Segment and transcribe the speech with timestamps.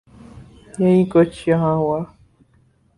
[0.79, 1.99] یہی کچھ یہاں ہوا۔